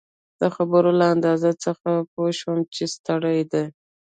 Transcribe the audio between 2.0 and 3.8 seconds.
پوه شوم چي ستړی دی.